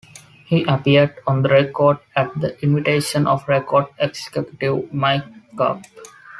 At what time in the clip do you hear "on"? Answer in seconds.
1.27-1.43